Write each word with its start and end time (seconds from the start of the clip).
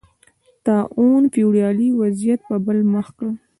طاعون 0.65 1.23
فیوډالي 1.33 1.87
وضعیت 2.01 2.39
په 2.49 2.55
بل 2.65 2.77
مخ 2.93 3.07
کړ. 3.17 3.29